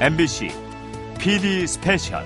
MBC 0.00 0.50
PD 1.18 1.66
스페셜 1.66 2.24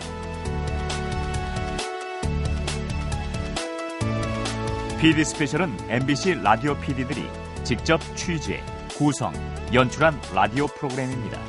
PD 5.00 5.24
스페셜은 5.24 5.78
MBC 5.88 6.42
라디오 6.42 6.76
PD들이 6.78 7.30
직접 7.64 7.98
취재, 8.14 8.62
구성, 8.98 9.32
연출한 9.72 10.20
라디오 10.34 10.66
프로그램입니다. 10.66 11.40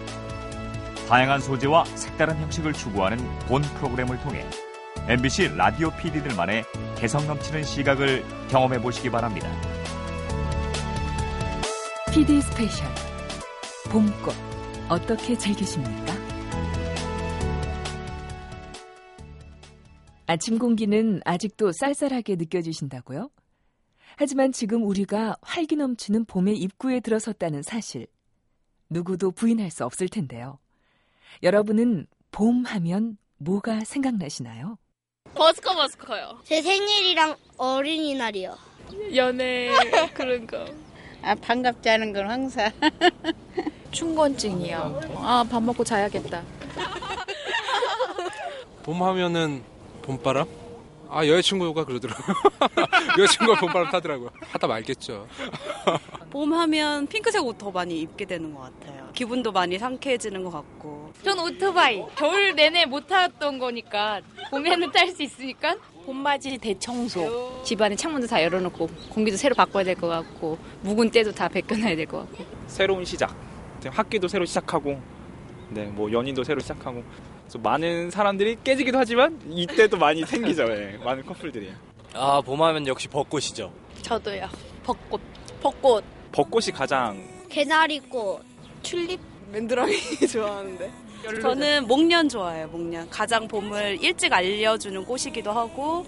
다양한 1.09 1.41
소재와 1.41 1.83
색다른 1.83 2.37
형식을 2.37 2.71
추구하는 2.71 3.17
본 3.49 3.61
프로그램을 3.61 4.17
통해 4.21 4.47
MBC 5.09 5.57
라디오 5.57 5.89
PD들만의 5.89 6.63
개성 6.95 7.27
넘치는 7.27 7.63
시각을 7.65 8.23
경험해 8.47 8.79
보시기 8.79 9.09
바랍니다. 9.09 9.49
PD 12.13 12.39
스페셜 12.39 12.87
봄꽃 13.89 14.52
어떻게 14.89 15.37
즐기십니까? 15.37 16.13
아침 20.25 20.57
공기는 20.57 21.21
아직도 21.25 21.71
쌀쌀하게 21.73 22.35
느껴지신다고요? 22.35 23.29
하지만 24.15 24.51
지금 24.51 24.83
우리가 24.83 25.35
활기 25.41 25.75
넘치는 25.75 26.25
봄의 26.25 26.57
입구에 26.57 26.99
들어섰다는 26.99 27.61
사실 27.63 28.07
누구도 28.89 29.31
부인할 29.31 29.71
수 29.71 29.85
없을 29.85 30.07
텐데요. 30.07 30.59
여러분은 31.41 32.05
봄 32.31 32.63
하면 32.65 33.17
뭐가 33.37 33.81
생각나시나요? 33.81 34.77
버스커 35.33 35.73
버스커요. 35.75 36.41
제 36.43 36.61
생일이랑 36.61 37.35
어린이날이요. 37.57 38.55
연애 39.15 39.69
그런 40.13 40.45
거. 40.45 40.63
아, 41.23 41.33
반갑지 41.35 41.89
않은 41.89 42.13
건 42.13 42.29
항상. 42.29 42.71
충곤증이요. 43.93 45.01
아, 45.17 45.45
밥 45.49 45.61
먹고 45.63 45.83
자야겠다. 45.83 46.41
봄 48.83 49.01
하면은 49.01 49.63
봄바람? 50.01 50.47
아 51.09 51.25
여자친구가 51.27 51.85
그러더라고요. 51.85 52.35
여자친구가 53.19 53.59
봄바람 53.59 53.91
타더라고요. 53.91 54.31
하다 54.51 54.67
말겠죠. 54.67 55.27
봄 56.31 56.51
하면 56.53 57.05
핑크색 57.07 57.45
옷 57.45 57.57
더 57.59 57.69
많이 57.71 58.01
입게 58.01 58.25
되는 58.25 58.53
것 58.53 58.61
같아요. 58.61 59.09
기분도 59.13 59.51
많이 59.51 59.77
상쾌해지는 59.77 60.43
것 60.43 60.49
같고. 60.49 61.13
전 61.23 61.39
오토바이. 61.39 62.01
겨울 62.15 62.55
내내 62.55 62.85
못 62.87 63.07
탔던 63.07 63.59
거니까 63.59 64.21
봄에는 64.49 64.91
탈수 64.91 65.21
있으니까 65.21 65.75
봄맞이 66.05 66.57
대청소. 66.57 67.61
집안에 67.63 67.95
창문도 67.95 68.25
다 68.27 68.41
열어놓고 68.43 68.87
공기도 69.11 69.37
새로 69.37 69.53
바꿔야 69.55 69.83
될 69.83 69.95
것 69.95 70.07
같고 70.07 70.57
묵은 70.81 71.11
때도 71.11 71.31
다 71.31 71.47
벗겨놔야 71.47 71.95
될 71.95 72.07
것 72.07 72.17
같고. 72.27 72.43
새로운 72.67 73.05
시작. 73.05 73.33
학기도 73.89 74.27
새로 74.27 74.45
시작하고, 74.45 74.99
네, 75.69 75.85
뭐 75.85 76.11
연인도 76.11 76.43
새로 76.43 76.59
시작하고. 76.59 77.03
그래서 77.43 77.59
많은 77.59 78.09
사람들이 78.09 78.57
깨지기도 78.63 78.97
하지만 78.97 79.39
이때도 79.49 79.97
많이 79.97 80.23
생기죠. 80.25 80.63
예, 80.71 80.97
많은 81.03 81.25
커플들이. 81.25 81.71
아, 82.13 82.41
봄하면 82.41 82.87
역시 82.87 83.07
벚꽃이죠. 83.07 83.71
저도요. 84.01 84.47
벚꽃. 84.83 85.21
벚꽃. 85.61 86.03
벚꽃이 86.31 86.67
가장 86.73 87.23
개나리꽃. 87.49 88.43
튤립. 88.83 89.19
맨드랑이 89.51 89.93
좋아하는데. 90.31 90.91
저는 91.41 91.87
목련 91.87 92.27
좋아해요, 92.27 92.67
목련. 92.67 93.09
가장 93.09 93.47
봄을 93.47 94.03
일찍 94.03 94.33
알려주는 94.33 95.05
꽃이기도 95.05 95.51
하고, 95.51 96.05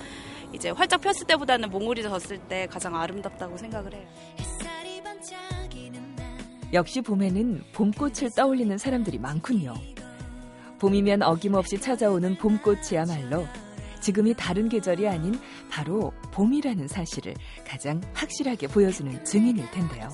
이제 0.54 0.70
활짝 0.72 1.00
폈을 1.02 1.26
때보다는 1.28 1.70
몽울이 1.70 2.02
졌을 2.04 2.38
때 2.38 2.68
가장 2.70 2.96
아름답다고 2.96 3.56
생각을 3.58 3.94
해요. 3.94 4.06
역시 6.74 7.02
봄에는 7.02 7.64
봄꽃을 7.74 8.32
떠올리는 8.36 8.78
사람들이 8.78 9.18
많군요. 9.20 9.74
봄이면 10.80 11.24
어김없이 11.24 11.80
찾아오는 11.80 12.36
봄꽃이야말로 12.38 13.48
지금이 14.02 14.36
다른 14.36 14.70
계절이 14.70 15.08
아닌 15.08 15.40
바로 15.70 16.12
봄이라는 16.32 16.88
사실을 16.88 17.34
가장 17.68 18.02
확실하게 18.14 18.68
보여주는 18.68 19.24
증인일 19.24 19.70
텐데요. 19.72 20.10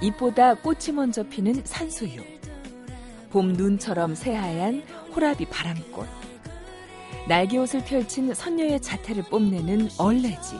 잎보다 0.00 0.54
꽃이 0.54 0.92
먼저 0.94 1.22
피는 1.22 1.62
산수유. 1.64 2.22
봄 3.30 3.52
눈처럼 3.52 4.14
새하얀 4.14 4.82
호라비 5.14 5.46
바람꽃. 5.46 6.08
날개옷을 7.28 7.84
펼친 7.84 8.34
선녀의 8.34 8.80
자태를 8.80 9.22
뽐내는 9.24 9.88
얼레지. 9.98 10.56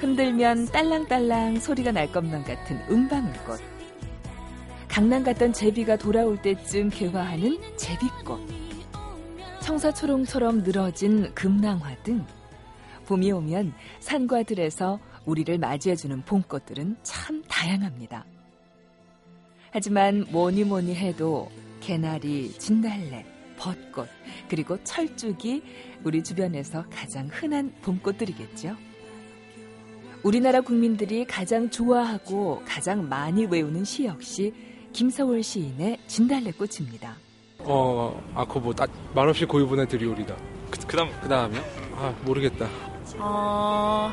흔들면 0.00 0.66
딸랑딸랑 0.68 1.60
소리가 1.60 1.92
날 1.92 2.10
것만 2.10 2.42
같은 2.44 2.80
은방울꽃. 2.90 3.60
강남 4.88 5.22
갔던 5.22 5.52
제비가 5.52 5.96
돌아올 5.96 6.40
때쯤 6.40 6.88
개화하는 6.88 7.58
제비꽃. 7.76 8.40
청사초롱처럼 9.60 10.62
늘어진 10.62 11.32
금낭화 11.34 11.96
등 12.02 12.24
봄이 13.04 13.30
오면 13.30 13.74
산과 13.98 14.44
들에서 14.44 14.98
우리를 15.26 15.58
맞이해주는 15.58 16.22
봄꽃들은 16.22 16.96
참 17.02 17.42
다양합니다. 17.46 18.24
하지만 19.70 20.24
뭐니 20.30 20.64
뭐니 20.64 20.94
해도 20.94 21.50
개나리, 21.80 22.52
진달래, 22.52 23.26
벚꽃, 23.58 24.08
그리고 24.48 24.82
철쭉이 24.82 25.62
우리 26.04 26.24
주변에서 26.24 26.86
가장 26.88 27.28
흔한 27.30 27.70
봄꽃들이겠죠. 27.82 28.89
우리나라 30.22 30.60
국민들이 30.60 31.24
가장 31.24 31.70
좋아하고 31.70 32.62
가장 32.66 33.08
많이 33.08 33.46
외우는 33.46 33.84
시 33.84 34.04
역시 34.04 34.52
김서울 34.92 35.42
시인의 35.42 35.98
진달래꽃입니다. 36.06 37.16
어, 37.60 38.22
아, 38.34 38.44
그거 38.44 38.60
뭐, 38.60 38.74
나, 38.74 38.86
말없이 39.14 39.44
고유 39.44 39.66
보내드리오리다. 39.66 40.34
그, 40.70 40.86
그 40.86 40.96
다음 40.96 41.10
그 41.22 41.28
다음에요? 41.28 41.62
아, 41.96 42.14
모르겠다. 42.22 42.68
어, 43.18 44.12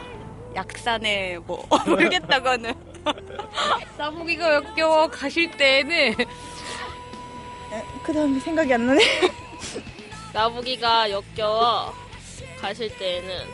약산에 0.55 1.39
뭐, 1.39 1.65
모르겠다고는. 1.87 2.73
나무기가 3.97 4.55
역겨워 4.55 5.07
가실 5.07 5.49
때에는 5.51 6.13
그 8.03 8.13
다음에 8.13 8.39
생각이 8.39 8.73
안 8.73 8.85
나네. 8.87 9.01
나무기가 10.33 11.09
역겨워 11.09 11.93
가실 12.59 12.95
때에는 12.97 13.45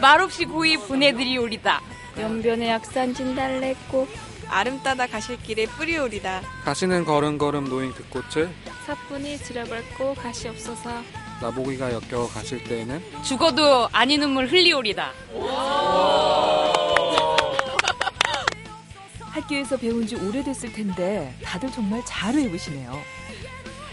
말없이 0.00 0.44
고이 0.44 0.76
보내드리오리다. 0.76 1.80
연변의 2.20 2.68
약산 2.68 3.14
진달래꽃 3.14 4.08
아름따다 4.48 5.06
가실 5.06 5.40
길에 5.42 5.66
뿌리오리다. 5.66 6.42
가시는 6.64 7.04
걸음걸음 7.04 7.64
놓인 7.68 7.92
그 7.92 8.04
꽃을 8.08 8.50
사뿐히 8.84 9.38
지려밟고 9.38 10.14
가시 10.14 10.48
없어서 10.48 11.02
나보기가 11.40 11.92
역겨워 11.92 12.28
가실 12.28 12.62
때에는 12.64 13.22
죽어도 13.22 13.88
아니 13.92 14.18
눈물 14.18 14.48
흘리오리다. 14.48 15.12
학교에서 19.30 19.76
배운 19.76 20.06
지 20.06 20.16
오래됐을 20.16 20.72
텐데 20.72 21.34
다들 21.44 21.70
정말 21.70 22.02
잘 22.04 22.34
외우시네요. 22.34 22.98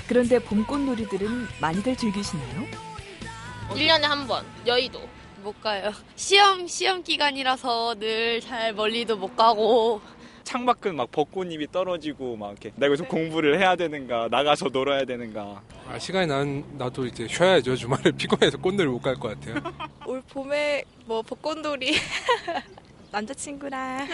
그런데 0.08 0.40
봄꽃놀이들은 0.40 1.48
많이들 1.60 1.96
즐기시나요? 1.96 2.66
1년에 3.70 4.02
한 4.04 4.26
번 4.28 4.44
여의도 4.66 5.08
못 5.48 5.62
가요. 5.62 5.92
시험 6.16 6.68
시험 6.68 7.04
기간이라서 7.04 7.96
늘 8.00 8.42
잘 8.42 8.74
멀리도 8.74 9.16
못 9.18 9.36
가고 9.36 10.02
창밖은 10.44 10.96
막 10.96 11.10
벚꽃잎이 11.12 11.68
떨어지고 11.72 12.36
막 12.38 12.52
이렇게 12.52 12.72
내가 12.76 12.88
여기서 12.88 13.06
공부를 13.06 13.58
해야 13.60 13.76
되는가 13.76 14.28
나가서 14.30 14.70
놀아야 14.70 15.06
되는가 15.06 15.62
아, 15.90 16.00
시간이 16.00 16.28
난, 16.28 16.64
나도 16.78 17.06
이제 17.06 17.28
쉬어야죠. 17.28 17.76
주말에 17.76 18.12
피곤해서 18.18 18.58
꽃놀이 18.58 18.90
못 18.90 19.02
갈 19.02 19.16
것 19.16 19.40
같아요. 19.40 19.56
올 20.06 20.22
봄에 20.30 20.84
뭐 21.06 21.22
벚꽃놀이 21.22 21.96
남자친구랑 23.12 24.08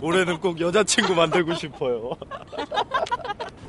올해는 0.00 0.40
꼭 0.40 0.58
여자친구 0.60 1.14
만들고 1.14 1.54
싶어요. 1.54 2.12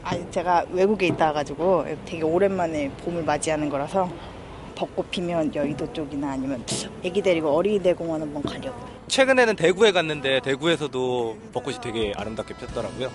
아니 0.03 0.29
제가 0.31 0.65
외국에 0.71 1.07
있다 1.07 1.33
가지고 1.33 1.85
되게 2.05 2.23
오랜만에 2.23 2.89
봄을 3.03 3.23
맞이하는 3.23 3.67
거라서 3.69 4.09
벚꽃 4.77 5.09
피면 5.09 5.53
여의도 5.55 5.91
쪽이나 5.91 6.33
아니면 6.33 6.63
애기 7.03 7.19
데리고 7.21 7.49
어린이대 7.49 7.93
공원 7.95 8.21
한번 8.21 8.43
가려고. 8.43 8.77
최근에는 9.07 9.55
대구에 9.55 9.91
갔는데 9.91 10.39
대구에서도 10.41 11.37
벚꽃이 11.51 11.77
되게 11.81 12.13
아름답게 12.15 12.53
폈더라고요. 12.53 13.11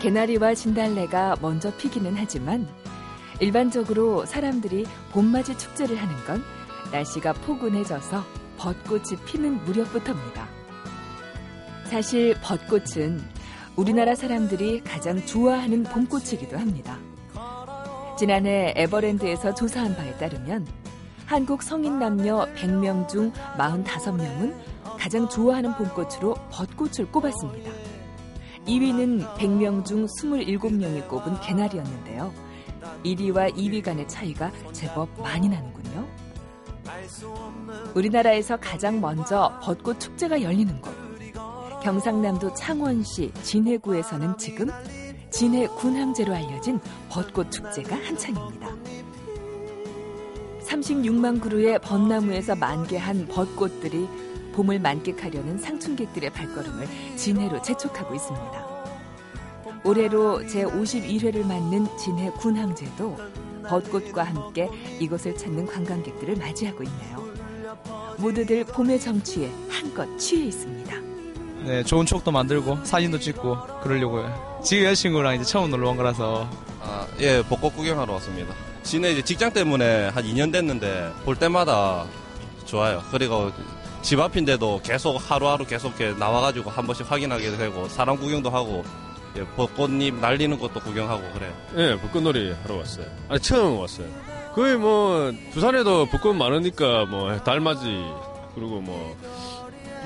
개나리와 0.00 0.54
진달래가 0.54 1.36
먼저 1.42 1.74
피기는 1.76 2.14
하지만 2.16 2.66
일반적으로 3.40 4.24
사람들이 4.24 4.86
봄맞이 5.12 5.56
축제를 5.58 5.96
하는 5.96 6.14
건 6.24 6.42
날씨가 6.90 7.34
포근해져서 7.34 8.24
벚꽃이 8.56 9.18
피는 9.26 9.64
무렵부터입니다. 9.64 10.48
사실 11.84 12.34
벚꽃은 12.42 13.20
우리나라 13.76 14.14
사람들이 14.14 14.80
가장 14.84 15.24
좋아하는 15.26 15.82
봄꽃이기도 15.82 16.56
합니다. 16.56 16.98
지난해 18.16 18.72
에버랜드에서 18.76 19.54
조사한 19.54 19.96
바에 19.96 20.16
따르면 20.18 20.66
한국 21.26 21.62
성인 21.62 21.98
남녀 21.98 22.46
100명 22.54 23.08
중 23.08 23.32
45명은 23.56 24.54
가장 24.98 25.28
좋아하는 25.28 25.74
봄꽃으로 25.74 26.34
벚꽃을 26.50 27.10
꼽았습니다. 27.10 27.70
2위는 28.66 29.34
100명 29.36 29.84
중 29.84 30.06
27명이 30.06 31.08
꼽은 31.08 31.40
개나리였는데요. 31.40 32.32
1위와 33.04 33.54
2위 33.54 33.82
간의 33.82 34.06
차이가 34.08 34.50
제법 34.72 35.08
많이 35.20 35.48
나는군요. 35.48 36.06
우리나라에서 37.94 38.56
가장 38.58 39.00
먼저 39.00 39.52
벚꽃 39.62 39.98
축제가 39.98 40.40
열리는 40.42 40.80
곳. 40.80 40.92
경상남도 41.82 42.54
창원시 42.54 43.32
진해구에서는 43.42 44.38
지금 44.38 44.70
진해 45.34 45.66
군항제로 45.66 46.32
알려진 46.32 46.78
벚꽃 47.08 47.50
축제가 47.50 47.96
한창입니다. 47.96 48.68
36만 50.62 51.40
그루의 51.40 51.80
벚나무에서 51.80 52.54
만개한 52.54 53.26
벚꽃들이 53.26 54.08
봄을 54.52 54.78
만끽하려는 54.78 55.58
상춘객들의 55.58 56.30
발걸음을 56.30 56.86
진해로 57.16 57.60
재촉하고 57.62 58.14
있습니다. 58.14 58.66
올해로 59.82 60.42
제51회를 60.42 61.44
맞는 61.44 61.88
진해 61.98 62.30
군항제도 62.38 63.16
벚꽃과 63.66 64.22
함께 64.22 64.70
이곳을 65.00 65.36
찾는 65.36 65.66
관광객들을 65.66 66.36
맞이하고 66.36 66.84
있네요. 66.84 67.24
모두들 68.18 68.64
봄의 68.66 69.00
정취에 69.00 69.50
한껏 69.68 70.16
취해 70.16 70.44
있습니다. 70.46 71.13
네, 71.64 71.82
좋은 71.82 72.04
추억도 72.04 72.30
만들고 72.30 72.80
사진도 72.84 73.18
찍고 73.18 73.80
그러려고요. 73.82 74.60
지금 74.62 74.84
여자친구랑 74.84 75.36
이제 75.36 75.44
처음 75.44 75.70
놀러 75.70 75.90
온 75.90 75.96
거라서. 75.96 76.48
아, 76.80 77.06
예, 77.20 77.42
벚꽃 77.42 77.74
구경하러 77.74 78.12
왔습니다. 78.14 78.54
진해 78.82 79.12
이제 79.12 79.22
직장 79.22 79.50
때문에 79.52 80.08
한 80.08 80.22
2년 80.24 80.52
됐는데 80.52 81.10
볼 81.24 81.36
때마다 81.36 82.04
좋아요. 82.66 83.02
그리고 83.10 83.50
집 84.02 84.20
앞인데도 84.20 84.82
계속 84.84 85.16
하루하루 85.16 85.64
계속 85.66 85.98
이렇게 85.98 86.18
나와가지고 86.18 86.70
한 86.70 86.84
번씩 86.84 87.10
확인하게 87.10 87.56
되고 87.56 87.88
사람 87.88 88.18
구경도 88.18 88.50
하고 88.50 88.84
예, 89.36 89.44
벚꽃잎 89.56 90.14
날리는 90.16 90.58
것도 90.58 90.80
구경하고 90.80 91.22
그래요. 91.32 91.52
예, 91.76 91.98
벚꽃놀이 91.98 92.54
하러 92.62 92.76
왔어요. 92.76 93.06
아니, 93.28 93.40
처음 93.40 93.78
왔어요. 93.78 94.06
거의 94.54 94.76
뭐, 94.76 95.32
부산에도 95.52 96.06
벚꽃 96.06 96.36
많으니까 96.36 97.06
뭐, 97.06 97.36
달맞이, 97.38 98.04
그리고 98.54 98.80
뭐, 98.80 99.16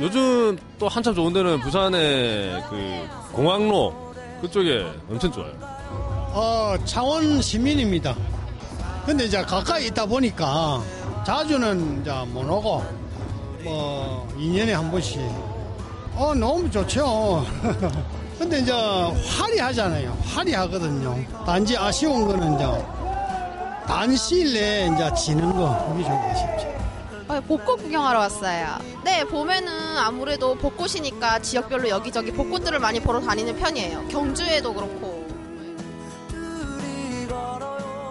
요즘 0.00 0.56
또 0.78 0.86
한참 0.88 1.14
좋은 1.14 1.32
데는 1.32 1.60
부산의 1.60 2.62
그, 2.70 3.08
공항로, 3.32 4.14
그쪽에 4.40 4.86
엄청 5.10 5.32
좋아요. 5.32 5.52
어, 5.60 6.74
창원 6.84 7.42
시민입니다. 7.42 8.14
근데 9.04 9.24
이제 9.24 9.42
가까이 9.42 9.86
있다 9.86 10.06
보니까 10.06 10.80
자주는 11.26 12.00
이제 12.00 12.12
못 12.28 12.48
오고, 12.48 12.84
뭐, 13.64 14.28
2년에 14.38 14.70
한 14.70 14.90
번씩. 14.90 15.20
어, 16.14 16.32
너무 16.34 16.70
좋죠. 16.70 17.44
근데 18.38 18.60
이제 18.60 18.72
화려하잖아요. 18.72 20.16
화려하거든요. 20.26 21.24
단지 21.44 21.76
아쉬운 21.76 22.28
거는 22.28 22.54
이제 22.54 22.66
단시일 23.86 24.52
내에 24.52 24.90
이제 24.94 25.10
지는 25.14 25.52
거, 25.56 25.86
그게 25.88 26.04
좀 26.04 26.12
아쉽죠. 26.12 26.67
아, 27.28 27.40
벚꽃 27.40 27.82
구경하러 27.82 28.18
왔어요. 28.20 28.78
네, 29.04 29.22
봄에는 29.24 29.70
아무래도 29.98 30.54
벚꽃이니까 30.54 31.40
지역별로 31.40 31.90
여기저기 31.90 32.32
벚꽃들을 32.32 32.78
많이 32.78 33.00
보러 33.00 33.20
다니는 33.20 33.56
편이에요. 33.56 34.08
경주에도 34.08 34.72
그렇고. 34.72 35.28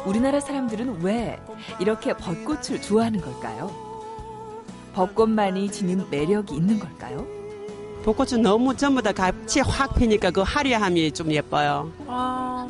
우리나라 0.06 0.40
사람들은 0.40 1.02
왜 1.02 1.40
이렇게 1.80 2.14
벚꽃을 2.14 2.82
좋아하는 2.82 3.20
걸까요? 3.20 3.76
벚꽃만이 4.94 5.70
지닌 5.72 6.06
매력이 6.10 6.56
있는 6.56 6.80
걸까요? 6.80 7.26
벚꽃은 8.06 8.42
너무 8.42 8.78
전부 8.78 9.02
다 9.02 9.12
같이 9.12 9.60
확 9.60 9.96
피니까 9.96 10.32
그 10.32 10.42
화려함이 10.42 11.12
좀 11.12 11.32
예뻐요. 11.32 11.92
아, 12.08 12.70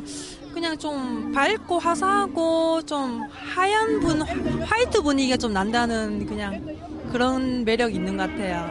그냥 0.58 0.76
좀 0.76 1.30
밝고 1.32 1.78
화사하고 1.78 2.82
좀 2.82 3.22
하얀 3.30 4.00
분, 4.00 4.22
화이트 4.22 5.02
분위기가 5.02 5.36
좀 5.36 5.52
난다는 5.52 6.26
그냥 6.26 6.76
그런 7.12 7.64
매력이 7.64 7.94
있는 7.94 8.16
것 8.16 8.28
같아요. 8.28 8.68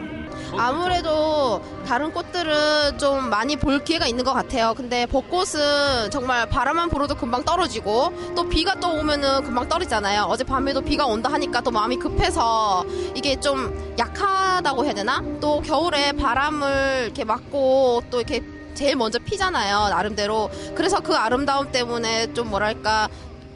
아무래도 0.58 1.62
다른 1.86 2.12
꽃들은 2.12 2.98
좀 2.98 3.30
많이 3.30 3.56
볼 3.56 3.82
기회가 3.82 4.06
있는 4.06 4.22
것 4.22 4.34
같아요. 4.34 4.74
근데 4.76 5.06
벚꽃은 5.06 6.10
정말 6.10 6.46
바람만 6.46 6.90
불어도 6.90 7.14
금방 7.14 7.42
떨어지고 7.42 8.12
또 8.36 8.46
비가 8.46 8.74
또 8.74 8.92
오면은 8.92 9.42
금방 9.44 9.66
떨어지잖아요. 9.66 10.24
어젯밤에도 10.24 10.82
비가 10.82 11.06
온다 11.06 11.32
하니까 11.32 11.62
또 11.62 11.70
마음이 11.70 11.96
급해서 11.96 12.84
이게 13.14 13.40
좀 13.40 13.94
약하다고 13.98 14.84
해야 14.84 14.92
되나? 14.92 15.22
또 15.40 15.62
겨울에 15.62 16.12
바람을 16.12 17.04
이렇게 17.06 17.24
맞고 17.24 18.02
또 18.10 18.18
이렇게 18.18 18.57
제일 18.78 18.94
먼저 18.94 19.18
피잖아요. 19.18 19.88
나름대로. 19.88 20.48
그래서 20.76 21.00
그 21.00 21.12
아름다움 21.16 21.72
때문에 21.72 22.32
좀 22.32 22.48
뭐랄까 22.48 23.08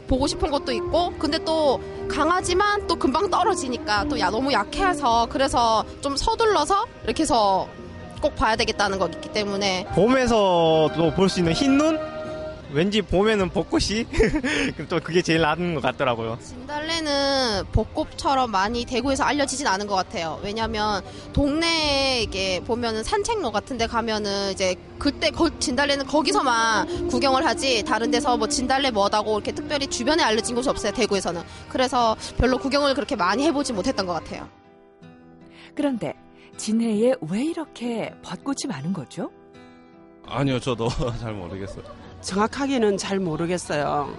보고 0.09 0.27
싶은 0.27 0.51
것도 0.51 0.73
있고 0.73 1.13
근데 1.17 1.39
또 1.45 1.81
강하지만 2.11 2.89
또 2.89 2.97
금방 2.97 3.31
떨어지니까 3.31 4.07
또 4.09 4.19
야, 4.19 4.31
너무 4.31 4.53
약해서 4.53 5.29
그래서 5.31 5.85
좀 6.01 6.17
서둘러서 6.17 6.87
이렇게 7.05 7.23
해서 7.23 7.69
꼭 8.21 8.35
봐야 8.35 8.57
되겠다는 8.57 8.99
거 8.99 9.07
있기 9.07 9.33
때문에 9.33 9.87
봄에서도 9.95 11.13
볼수 11.15 11.39
있는 11.39 11.53
흰눈? 11.53 11.99
왠지 12.73 13.03
봄에는 13.03 13.51
벚꽃이 13.51 14.07
또 14.89 14.99
그게 15.01 15.21
제일 15.21 15.43
나은 15.43 15.75
것 15.75 15.83
같더라고요. 15.83 16.39
진달래는 16.41 17.65
벚꽃처럼 17.73 18.51
많이 18.51 18.85
대구에서 18.85 19.25
알려지진 19.25 19.67
않은 19.67 19.87
것 19.87 19.95
같아요. 19.95 20.41
왜냐면 20.43 21.03
동네에 21.33 22.23
이게 22.23 22.61
보면은 22.61 23.05
산책로 23.05 23.53
같은 23.53 23.77
데 23.77 23.87
가면은 23.87 24.53
이제 24.53 24.75
그때 24.99 25.31
거, 25.31 25.51
진달래는 25.59 26.07
거기서만 26.07 27.09
구경을 27.09 27.45
하지 27.45 27.83
다른 27.85 28.11
데서 28.11 28.37
뭐 28.37 28.49
진달래 28.49 28.91
뭐다고 28.91 29.35
이렇게 29.39 29.53
특별히 29.53 29.87
주변에 29.87 30.23
알려진 30.23 30.55
곳이 30.55 30.69
없어요. 30.69 30.93
대구에서는. 30.93 31.43
그래서 31.69 32.17
별로 32.39 32.59
구경을 32.59 32.95
그렇게 32.95 33.17
많이 33.17 33.45
해보지 33.45 33.73
못했던 33.75 34.07
것 34.07 34.15
같아요. 34.15 34.49
그런데 35.75 36.15
진해에 36.57 37.15
왜 37.31 37.45
이렇게 37.45 38.15
벚꽃이 38.23 38.69
많은 38.69 38.93
거죠? 38.93 39.31
아니요, 40.27 40.61
저도 40.61 40.89
잘 41.21 41.33
모르겠어요. 41.33 42.02
정확하게는 42.23 42.97
잘 42.99 43.19
모르겠어요. 43.19 44.15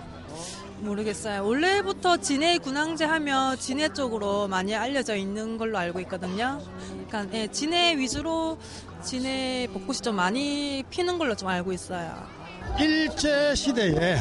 모르겠어요. 0.80 1.46
원래부터 1.46 2.18
진해 2.18 2.58
군항제 2.58 3.06
하면 3.06 3.58
진해 3.58 3.90
쪽으로 3.94 4.48
많이 4.50 4.76
알려져 4.76 5.16
있는 5.16 5.58
걸로 5.58 5.78
알고 5.78 6.02
있거든요. 6.02 6.60
그러니까 7.08 7.38
예, 7.38 7.48
진해 7.48 7.98
위주로 7.98 8.58
진해 9.02 9.68
벚꽃이 9.74 10.00
좀 10.00 10.16
많이 10.18 10.84
피는 10.90 11.18
걸로 11.18 11.36
좀 11.36 11.48
알고 11.48 11.72
있어요. 11.72 12.12
일제 12.80 13.56
시대에 13.56 14.18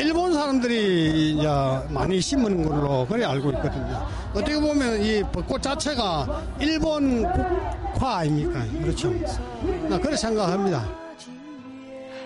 일본 0.00 0.32
사람들이 0.32 1.36
이제 1.36 1.48
많이 1.90 2.20
심은 2.20 2.68
걸로 2.68 3.06
그래 3.06 3.24
알고 3.24 3.50
있거든요. 3.52 4.08
어떻게 4.30 4.58
보면 4.58 5.02
이 5.02 5.22
벚꽃 5.30 5.62
자체가 5.62 6.42
일본 6.58 7.22
국화 7.92 8.16
아닙니까? 8.18 8.64
그렇죠. 8.82 9.12
나 9.88 9.98
그렇게 9.98 10.16
생각합니다. 10.16 11.03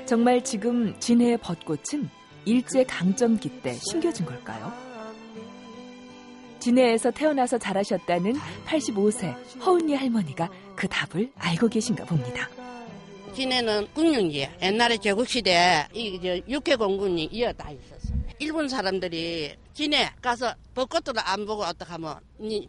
정말 0.09 0.43
지금 0.43 0.99
진해의 0.99 1.37
벚꽃은 1.37 2.09
일제 2.47 2.83
강점기 2.83 3.61
때 3.61 3.75
심겨진 3.75 4.25
걸까요? 4.25 4.73
진해에서 6.61 7.11
태어나서 7.11 7.59
자라셨다는 7.59 8.33
85세 8.65 9.35
허은리 9.61 9.95
할머니가 9.95 10.49
그 10.75 10.89
답을 10.89 11.31
알고 11.37 11.69
계신가 11.69 12.07
봅니다. 12.07 12.49
진해는 13.35 13.89
군용지야. 13.93 14.49
옛날에 14.63 14.97
제국시대 14.97 15.89
이 15.93 16.43
육해공군이 16.49 17.25
이어다 17.31 17.71
있었어. 17.71 18.15
일본 18.39 18.67
사람들이 18.67 19.57
진해 19.75 20.09
가서 20.23 20.55
벚꽃도 20.75 21.13
안 21.17 21.45
보고 21.45 21.65
어떡하면 21.65 22.19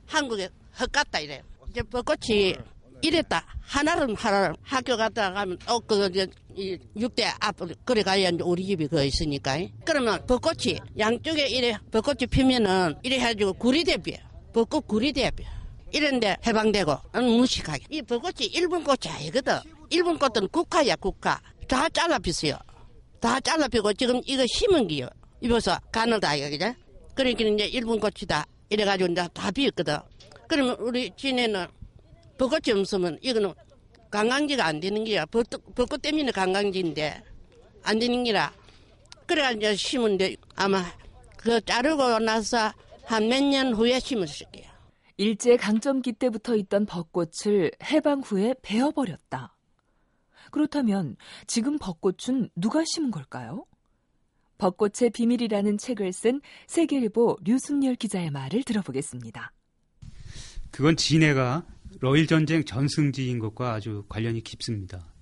한국에 0.07 0.49
헛 0.77 0.91
갔다 0.91 1.21
이래요. 1.21 1.41
이제 1.69 1.81
벚꽃이 1.83 2.55
이랬다. 3.01 3.45
하나는 3.61 4.15
하나는 4.15 4.55
학교 4.61 4.97
갔다 4.97 5.31
가면 5.31 5.57
어그 5.67 6.09
이 6.55 6.77
6대 6.97 7.23
앞으로 7.39 7.73
그래 7.85 8.03
가야 8.03 8.31
우리 8.43 8.65
집이 8.65 8.87
그 8.87 9.03
있으니까. 9.03 9.59
그러면 9.85 10.25
벚꽃이 10.25 10.79
양쪽에 10.97 11.47
이래 11.47 11.77
벚꽃이 11.91 12.27
피면은 12.29 12.95
이래 13.03 13.17
해가지고 13.19 13.53
구리 13.53 13.83
대비야. 13.83 14.17
벚꽃 14.53 14.87
구리 14.87 15.13
대비야. 15.13 15.47
이런데 15.91 16.35
해방되고 16.45 16.95
무식하게. 17.13 17.85
이 17.89 18.01
벚꽃이 18.01 18.47
일본 18.53 18.83
꽃이 18.83 19.13
아니거든. 19.13 19.59
일본 19.89 20.17
꽃은 20.19 20.49
국화야 20.49 20.95
국화. 20.97 21.39
다 21.67 21.87
잘라 21.89 22.19
피어요. 22.19 22.57
다 23.19 23.39
잘라 23.39 23.67
피고 23.67 23.93
지금 23.93 24.21
이거 24.25 24.45
심은 24.47 24.87
기요. 24.87 25.07
입어서 25.41 25.77
가느다 25.91 26.35
이거죠. 26.35 26.73
그러니까 27.15 27.43
이제 27.43 27.65
일본 27.65 27.99
꽃이다. 27.99 28.45
이래가지고 28.69 29.11
이제 29.11 29.27
다 29.33 29.51
비었거든. 29.51 29.97
그러면 30.47 30.75
우리 30.79 31.11
진해는 31.15 31.67
벚꽃이 32.39 32.71
없으면 32.79 33.19
이거는 33.21 33.53
관광지가 34.09 34.65
안 34.65 34.79
되는 34.79 35.03
게야. 35.03 35.25
벚꽃, 35.27 35.75
벚꽃 35.75 36.01
때문에 36.01 36.31
관광지인데 36.31 37.21
안 37.83 37.99
되는 37.99 38.23
게라. 38.23 38.51
그래가 39.27 39.51
이제 39.51 39.75
심은데 39.75 40.35
아마 40.55 40.83
그 41.37 41.61
자르고 41.61 42.17
나서 42.19 42.73
한 43.05 43.25
몇 43.27 43.43
년 43.43 43.73
후에 43.73 43.99
심었을 43.99 44.47
게요. 44.51 44.69
일제 45.17 45.57
강점기 45.57 46.13
때부터 46.13 46.55
있던 46.55 46.85
벚꽃을 46.85 47.71
해방 47.83 48.21
후에 48.21 48.55
베어버렸다. 48.61 49.55
그렇다면 50.51 51.17
지금 51.45 51.77
벚꽃은 51.77 52.49
누가 52.55 52.83
심은 52.85 53.11
걸까요? 53.11 53.65
벚꽃의 54.57 55.11
비밀이라는 55.13 55.77
책을 55.77 56.11
쓴 56.13 56.41
세계일보 56.67 57.37
류순열 57.43 57.95
기자의 57.95 58.31
말을 58.31 58.63
들어보겠습니다. 58.63 59.51
그건 60.71 60.95
진해가 60.95 61.65
러일 61.99 62.27
전쟁 62.27 62.63
전승지인 62.63 63.39
것과 63.39 63.73
아주 63.73 64.05
관련이 64.07 64.41
깊습니다. 64.41 65.13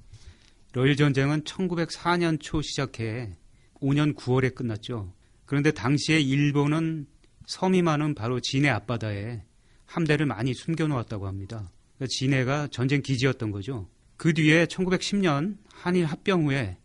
러일 0.74 0.95
전쟁은 0.95 1.41
1904년 1.43 2.39
초 2.39 2.62
시작해 2.62 3.36
5년 3.81 4.15
9월에 4.15 4.53
끝났죠. 4.53 5.13
그런데 5.45 5.71
당시에 5.71 6.19
일본은 6.19 7.07
섬이 7.47 7.81
많은 7.81 8.13
바로 8.13 8.39
진해 8.41 8.69
앞바다에 8.69 9.43
함대를 9.86 10.25
많이 10.25 10.53
숨겨놓았다고 10.53 11.25
합니다. 11.25 11.71
그러니까 11.95 12.07
진해가 12.09 12.67
전쟁 12.67 13.01
기지였던 13.01 13.51
거죠. 13.51 13.88
그 14.17 14.33
뒤에 14.33 14.65
1910년 14.65 15.57
한일 15.71 16.05
합병 16.05 16.47
후에 16.47 16.77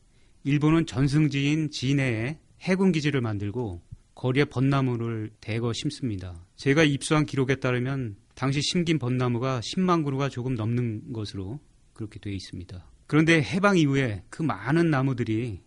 일본은 0.44 0.86
전승지인 0.86 1.70
진해에 1.70 2.38
해군 2.60 2.92
기지를 2.92 3.20
만들고 3.20 3.82
거리에 4.14 4.44
벚나무를 4.44 5.30
대거 5.40 5.72
심습니다. 5.72 6.46
제가 6.56 6.84
입수한 6.84 7.26
기록에 7.26 7.56
따르면 7.56 8.16
당시 8.34 8.60
심긴 8.62 8.98
벚나무가 8.98 9.60
10만 9.60 10.04
그루가 10.04 10.28
조금 10.28 10.54
넘는 10.54 11.12
것으로 11.12 11.60
그렇게 11.92 12.18
되어 12.18 12.32
있습니다. 12.32 12.86
그런데 13.06 13.42
해방 13.42 13.76
이후에 13.76 14.24
그 14.30 14.42
많은 14.42 14.90
나무들이 14.90 15.60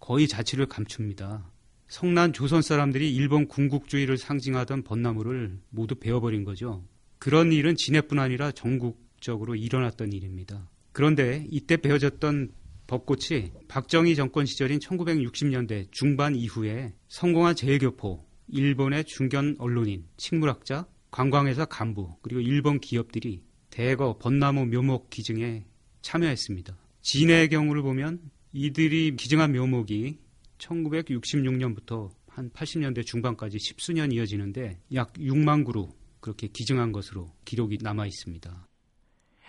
거의 0.00 0.26
자취를 0.26 0.66
감춥니다. 0.66 1.50
성난 1.88 2.32
조선 2.32 2.62
사람들이 2.62 3.14
일본 3.14 3.48
군국주의를 3.48 4.16
상징하던 4.16 4.82
벚나무를 4.82 5.58
모두 5.70 5.94
베어버린 5.94 6.44
거죠. 6.44 6.84
그런 7.18 7.52
일은 7.52 7.76
진해뿐 7.76 8.18
아니라 8.18 8.50
전국적으로 8.52 9.54
일어났던 9.54 10.12
일입니다. 10.12 10.70
그런데 10.92 11.46
이때 11.50 11.76
베어졌던 11.76 12.52
벚꽃이 12.86 13.52
박정희 13.68 14.16
정권 14.16 14.46
시절인 14.46 14.80
1960년대 14.80 15.92
중반 15.92 16.34
이후에 16.34 16.92
성공한 17.08 17.54
제일교포, 17.54 18.26
일본의 18.48 19.04
중견 19.04 19.56
언론인, 19.58 20.06
식물학자, 20.16 20.86
관광회사 21.10 21.64
간부, 21.64 22.16
그리고 22.22 22.40
일본 22.40 22.80
기업들이 22.80 23.42
대거 23.70 24.18
벚나무 24.18 24.66
묘목 24.66 25.10
기증에 25.10 25.64
참여했습니다. 26.02 26.76
진해의 27.02 27.48
경우를 27.48 27.82
보면 27.82 28.30
이들이 28.52 29.16
기증한 29.16 29.52
묘목이 29.52 30.18
1966년부터 30.58 32.10
한 32.28 32.50
80년대 32.50 33.04
중반까지 33.06 33.58
십수년 33.58 34.12
이어지는데 34.12 34.80
약 34.94 35.12
6만 35.14 35.64
그루 35.64 35.88
그렇게 36.20 36.48
기증한 36.48 36.92
것으로 36.92 37.32
기록이 37.44 37.78
남아 37.80 38.06
있습니다. 38.06 38.66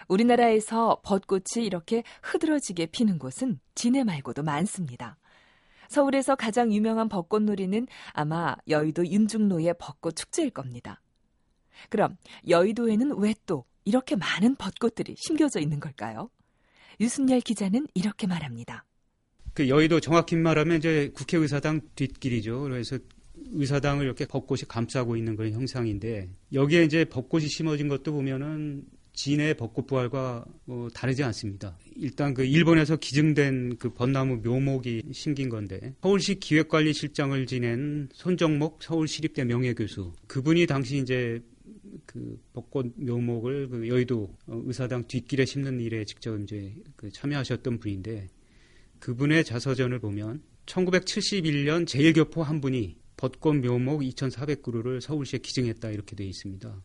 우리나라에서 0.07 1.01
벚꽃이 1.03 1.65
이렇게 1.65 2.03
흐드러지게 2.23 2.87
피는 2.87 3.19
곳은 3.19 3.59
진해 3.75 4.03
말고도 4.03 4.43
많습니다. 4.43 5.17
서울에서 5.89 6.35
가장 6.35 6.73
유명한 6.73 7.09
벚꽃놀이는 7.09 7.87
아마 8.13 8.55
여의도 8.67 9.05
윤중로의 9.05 9.75
벚꽃 9.77 10.15
축제일 10.15 10.49
겁니다. 10.49 11.01
그럼 11.89 12.17
여의도에는 12.47 13.17
왜 13.17 13.33
또 13.45 13.65
이렇게 13.85 14.15
많은 14.15 14.55
벚꽃들이 14.55 15.15
심겨져 15.17 15.59
있는 15.59 15.79
걸까요? 15.79 16.29
유순열 16.99 17.41
기자는 17.41 17.87
이렇게 17.93 18.27
말합니다. 18.27 18.85
그 19.53 19.67
여의도 19.67 19.99
정확히 19.99 20.35
말하면 20.35 20.77
이제 20.77 21.11
국회의사당 21.13 21.81
뒷길이죠. 21.95 22.61
그래서 22.61 22.99
의사당을 23.53 24.05
이렇게 24.05 24.25
벚꽃이 24.25 24.61
감싸고 24.67 25.17
있는 25.17 25.35
그런 25.35 25.51
형상인데 25.51 26.29
여기에 26.53 26.83
이제 26.83 27.05
벚꽃이 27.05 27.47
심어진 27.47 27.87
것도 27.87 28.13
보면은 28.13 28.83
진해 29.13 29.55
벚꽃 29.55 29.87
부활과 29.87 30.45
뭐 30.63 30.89
다르지 30.89 31.21
않습니다. 31.23 31.77
일단 31.97 32.33
그 32.33 32.45
일본에서 32.45 32.95
기증된 32.95 33.75
그 33.77 33.93
벚나무 33.93 34.37
묘목이 34.37 35.03
심긴 35.11 35.49
건데 35.49 35.95
서울시 36.01 36.35
기획관리실장을 36.35 37.45
지낸 37.45 38.07
손정목 38.13 38.81
서울시립대 38.81 39.43
명예교수 39.43 40.13
그분이 40.27 40.65
당시 40.65 40.97
이제 40.97 41.41
그 42.05 42.41
벚꽃 42.53 42.93
묘목을 42.95 43.69
그 43.69 43.87
여의도 43.87 44.35
의사당 44.47 45.07
뒷길에 45.07 45.45
심는 45.45 45.79
일에 45.79 46.05
직접 46.05 46.37
이제 46.41 46.75
그 46.95 47.11
참여하셨던 47.11 47.79
분인데 47.79 48.27
그분의 48.99 49.43
자서전을 49.43 49.99
보면 49.99 50.43
1971년 50.65 51.87
제일교포 51.87 52.43
한 52.43 52.61
분이 52.61 52.97
벚꽃 53.17 53.57
묘목 53.57 54.01
2,400그루를 54.01 55.01
서울시에 55.01 55.39
기증했다 55.39 55.89
이렇게 55.89 56.15
되어 56.15 56.27
있습니다. 56.27 56.81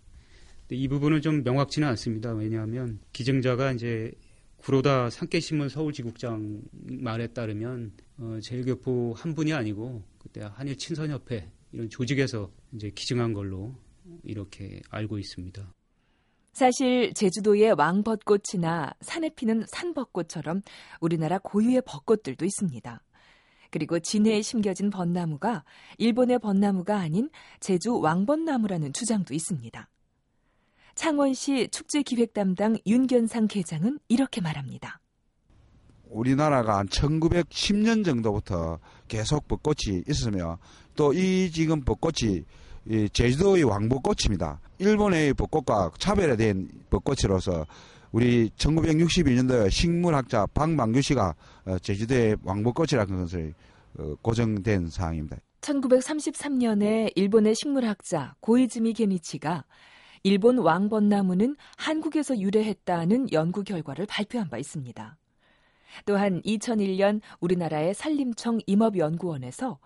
이 0.71 0.89
부분은 0.89 1.21
좀 1.21 1.43
명확치는 1.45 1.87
않습니다. 1.89 2.33
왜냐하면 2.33 2.99
기증자가 3.13 3.73
이제 3.73 4.13
구로다 4.57 5.11
산케신문 5.11 5.69
서울지국장 5.69 6.63
말에 6.73 7.29
따르면 7.29 7.93
어, 8.19 8.39
제일교포 8.43 9.15
한 9.17 9.35
분이 9.35 9.53
아니고 9.53 10.03
그때 10.19 10.41
한일 10.41 10.77
친선협회 10.77 11.49
이런 11.73 11.89
조직에서 11.89 12.51
이제 12.75 12.91
기증한 12.95 13.33
걸로 13.33 13.77
이렇게 14.23 14.81
알고 14.91 15.19
있습니다. 15.19 15.75
사실 16.53 17.13
제주도의 17.13 17.73
왕벚꽃이나 17.73 18.95
산에 19.01 19.29
피는 19.31 19.67
산벚꽃처럼 19.69 20.63
우리나라 21.01 21.39
고유의 21.39 21.83
벚꽃들도 21.87 22.45
있습니다. 22.45 23.03
그리고 23.71 23.99
진해에 23.99 24.41
심겨진 24.41 24.89
벚나무가 24.91 25.65
일본의 25.99 26.39
벚나무가 26.39 26.99
아닌 26.99 27.29
제주 27.61 27.99
왕벚나무라는 27.99 28.93
주장도 28.95 29.35
있습니다. 29.35 29.89
창원시 30.95 31.69
축제 31.69 32.03
기획 32.03 32.33
담당 32.33 32.79
윤견상 32.87 33.49
계장은 33.49 33.99
이렇게 34.09 34.41
말합니다. 34.41 35.01
우리나라가 36.09 36.79
한 36.79 36.87
1910년 36.87 38.05
정도부터 38.05 38.79
계속 39.09 39.47
벚꽃이 39.47 40.05
있으며 40.09 40.59
또 40.95 41.13
이 41.13 41.51
지금 41.53 41.83
벚꽃이 41.83 42.45
제주도의 43.13 43.65
왕벚꽃입니다. 43.65 44.61
일본의 44.79 45.35
벚꽃과 45.35 45.93
차별화된 45.99 46.69
벚꽃으로서 46.91 47.67
우리 48.13 48.49
1962년도에 48.51 49.71
식물학자 49.71 50.47
박망규 50.47 51.03
씨가 51.03 51.35
어, 51.67 51.79
제주도의 51.79 52.37
왕벚꽃이라는 52.43 53.21
것을 53.21 53.55
어, 53.99 54.15
고정된 54.23 54.89
사항입니다. 54.89 55.37
1933년에 55.61 57.13
일본의 57.15 57.55
식물학자 57.55 58.37
고이즈미 58.41 58.93
게니치가 58.93 59.65
일본 60.23 60.59
왕벚나무는 60.59 61.57
한국에서 61.77 62.39
유래했다는 62.39 63.33
연구 63.33 63.65
결과를 63.65 64.07
발표한 64.07 64.49
바 64.49 64.59
있습니다. 64.59 65.17
또한 66.05 66.43
2001년 66.43 67.21
우리나라의 67.41 67.95
산림청 67.95 68.61
임업연구원에서 68.67 69.79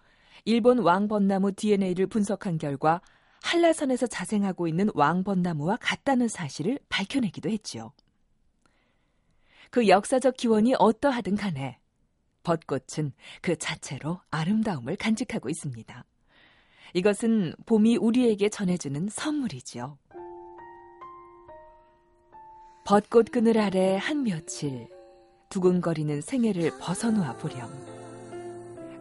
일본 0.45 0.79
왕벚나무 0.79 1.53
DNA를 1.53 2.07
분석한 2.07 2.59
결과 2.59 3.01
한라산에서 3.43 4.07
자생하고 4.07 4.69
있는 4.69 4.91
왕벚나무와 4.95 5.77
같다는 5.81 6.29
사실을 6.29 6.79
밝혀내기도 6.89 7.49
했지요. 7.51 7.93
그 9.71 9.89
역사적 9.89 10.37
기원이 10.37 10.75
어떠하든 10.79 11.37
간에 11.37 11.79
벚꽃은 12.43 13.13
그 13.41 13.57
자체로 13.57 14.21
아름다움을 14.31 14.97
간직하고 14.97 15.49
있습니다. 15.49 16.05
이것은 16.95 17.55
봄이 17.67 17.97
우리에게 17.97 18.49
전해주는 18.49 19.09
선물이지요. 19.11 19.99
벚꽃 22.85 23.31
그늘 23.31 23.59
아래 23.59 23.97
한 23.97 24.25
며칠 24.25 24.89
두근거리는 25.51 26.21
생애를 26.21 26.73
벗어놓아 26.81 27.37
보렴. 27.37 28.00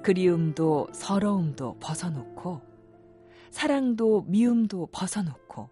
그리움도 0.01 0.87
서러움도 0.93 1.77
벗어놓고 1.79 2.61
사랑도 3.51 4.23
미움도 4.27 4.89
벗어놓고 4.91 5.69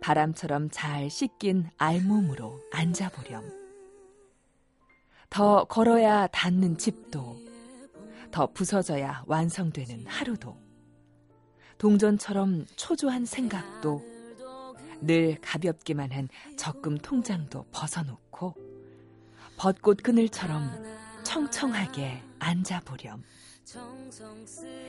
바람처럼 0.00 0.70
잘 0.70 1.08
씻긴 1.10 1.68
알몸으로 1.76 2.58
앉아보렴. 2.72 3.44
더 5.30 5.64
걸어야 5.64 6.26
닿는 6.28 6.78
집도 6.78 7.36
더 8.30 8.46
부서져야 8.52 9.24
완성되는 9.26 10.06
하루도 10.06 10.56
동전처럼 11.78 12.66
초조한 12.76 13.26
생각도 13.26 14.02
늘 15.00 15.38
가볍기만 15.40 16.12
한 16.12 16.28
적금 16.56 16.98
통장도 16.98 17.66
벗어놓고 17.72 18.54
벚꽃 19.56 20.02
그늘처럼 20.02 20.70
청청하게 21.24 22.22
앉아보렴. 22.44 23.22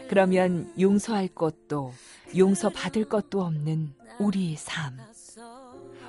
그러면 0.09 0.73
용서할 0.79 1.29
것도 1.29 1.93
용서받을 2.35 3.05
것도 3.05 3.41
없는 3.41 3.93
우리의 4.19 4.57
삶. 4.57 4.97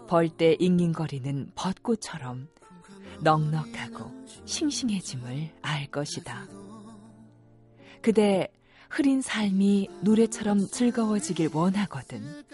벌때 0.08 0.56
잉잉거리는 0.58 1.52
벚꽃처럼 1.54 2.48
넉넉하고 3.22 4.26
싱싱해짐을 4.44 5.50
알 5.62 5.86
것이다. 5.86 6.46
그대 8.02 8.48
흐린 8.88 9.20
삶이 9.20 9.88
노래처럼 10.02 10.68
즐거워지길 10.68 11.50
원하거든. 11.52 12.44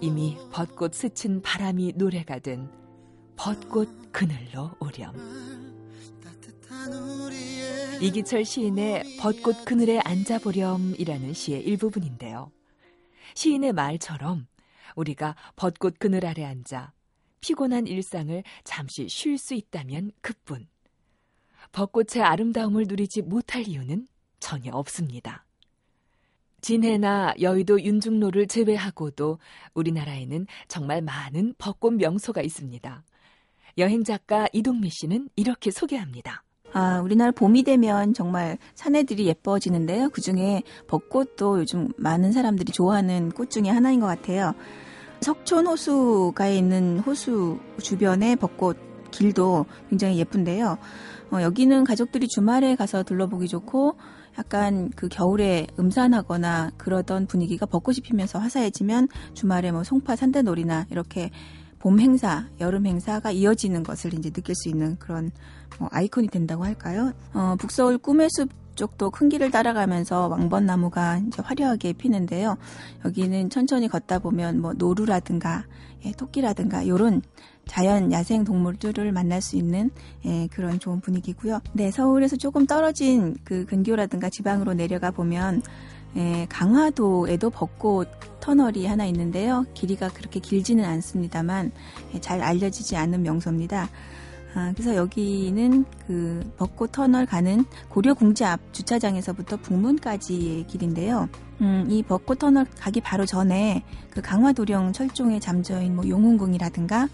이미 0.00 0.36
벚꽃 0.50 0.94
스친 0.94 1.42
바람이 1.42 1.92
노래가 1.96 2.38
된 2.38 2.70
벚꽃 3.36 4.12
그늘로 4.12 4.70
오렴. 4.80 5.81
이기철 8.00 8.44
시인의 8.44 9.18
벚꽃 9.20 9.64
그늘에 9.64 10.00
앉아보렴이라는 10.00 11.32
시의 11.32 11.62
일부분인데요. 11.62 12.50
시인의 13.34 13.72
말처럼 13.72 14.48
우리가 14.96 15.36
벚꽃 15.54 16.00
그늘 16.00 16.26
아래 16.26 16.44
앉아 16.44 16.92
피곤한 17.40 17.86
일상을 17.86 18.42
잠시 18.64 19.08
쉴 19.08 19.38
수 19.38 19.54
있다면 19.54 20.10
그뿐. 20.20 20.66
벚꽃의 21.70 22.22
아름다움을 22.24 22.86
누리지 22.88 23.22
못할 23.22 23.68
이유는 23.68 24.08
전혀 24.40 24.72
없습니다. 24.72 25.44
진해나 26.60 27.34
여의도 27.40 27.82
윤중로를 27.82 28.46
제외하고도 28.46 29.38
우리나라에는 29.74 30.46
정말 30.68 31.02
많은 31.02 31.54
벚꽃 31.58 31.94
명소가 31.94 32.42
있습니다. 32.42 33.04
여행 33.78 34.04
작가 34.04 34.48
이동미 34.52 34.90
씨는 34.90 35.28
이렇게 35.36 35.70
소개합니다. 35.70 36.42
아, 36.72 37.00
우리나라 37.00 37.30
봄이 37.32 37.64
되면 37.64 38.14
정말 38.14 38.58
산해들이 38.74 39.26
예뻐지는데요. 39.26 40.08
그 40.10 40.20
중에 40.20 40.62
벚꽃도 40.86 41.60
요즘 41.60 41.88
많은 41.96 42.32
사람들이 42.32 42.72
좋아하는 42.72 43.30
꽃 43.30 43.50
중에 43.50 43.68
하나인 43.68 44.00
것 44.00 44.06
같아요. 44.06 44.54
석촌 45.20 45.66
호수가에 45.66 46.56
있는 46.56 46.98
호수 46.98 47.58
주변의 47.78 48.36
벚꽃 48.36 48.76
길도 49.10 49.66
굉장히 49.90 50.18
예쁜데요. 50.18 50.78
어, 51.32 51.42
여기는 51.42 51.84
가족들이 51.84 52.26
주말에 52.28 52.74
가서 52.74 53.02
둘러보기 53.02 53.48
좋고 53.48 53.96
약간 54.38 54.90
그 54.96 55.08
겨울에 55.08 55.66
음산하거나 55.78 56.72
그러던 56.78 57.26
분위기가 57.26 57.66
벚꽃이 57.66 57.98
피면서 58.02 58.38
화사해지면 58.38 59.08
주말에 59.34 59.70
뭐 59.70 59.84
송파 59.84 60.16
산대놀이나 60.16 60.86
이렇게 60.90 61.30
봄 61.82 61.98
행사, 61.98 62.46
여름 62.60 62.86
행사가 62.86 63.32
이어지는 63.32 63.82
것을 63.82 64.14
이제 64.14 64.30
느낄 64.30 64.54
수 64.54 64.68
있는 64.68 64.96
그런 65.00 65.32
뭐 65.80 65.88
아이콘이 65.90 66.28
된다고 66.28 66.64
할까요? 66.64 67.12
어, 67.34 67.56
북서울 67.58 67.98
꿈의 67.98 68.28
숲 68.30 68.50
쪽도 68.76 69.10
큰 69.10 69.28
길을 69.28 69.50
따라가면서 69.50 70.28
왕벚나무가 70.28 71.18
이제 71.18 71.42
화려하게 71.42 71.94
피는데요. 71.94 72.56
여기는 73.04 73.50
천천히 73.50 73.88
걷다 73.88 74.20
보면 74.20 74.60
뭐 74.60 74.74
노루라든가 74.74 75.64
예, 76.04 76.12
토끼라든가 76.12 76.86
요런 76.86 77.20
자연 77.66 78.12
야생 78.12 78.44
동물들을 78.44 79.10
만날 79.10 79.42
수 79.42 79.56
있는 79.56 79.90
예, 80.24 80.46
그런 80.52 80.78
좋은 80.78 81.00
분위기고요. 81.00 81.60
네, 81.72 81.90
서울에서 81.90 82.36
조금 82.36 82.64
떨어진 82.64 83.36
그 83.42 83.66
근교라든가 83.66 84.30
지방으로 84.30 84.74
내려가 84.74 85.10
보면 85.10 85.62
예, 86.16 86.46
강화도에도 86.48 87.50
벚꽃 87.50 88.08
터널이 88.40 88.86
하나 88.86 89.06
있는데요. 89.06 89.64
길이가 89.74 90.08
그렇게 90.08 90.40
길지는 90.40 90.84
않습니다만 90.84 91.72
예, 92.14 92.20
잘 92.20 92.42
알려지지 92.42 92.96
않는 92.96 93.22
명소입니다. 93.22 93.88
아, 94.54 94.72
그래서 94.74 94.94
여기는 94.94 95.84
그 96.06 96.52
벚꽃 96.58 96.92
터널 96.92 97.24
가는 97.24 97.64
고려 97.88 98.12
궁지 98.12 98.44
앞 98.44 98.60
주차장에서부터 98.72 99.56
북문까지의 99.56 100.66
길인데요. 100.66 101.28
음, 101.62 101.86
이 101.88 102.02
벚꽃 102.02 102.40
터널 102.40 102.66
가기 102.78 103.00
바로 103.00 103.24
전에 103.24 103.82
그 104.10 104.20
강화도령 104.20 104.92
철종에 104.92 105.40
잠저인 105.40 105.96
뭐 105.96 106.06
용훈궁이라든가 106.06 107.08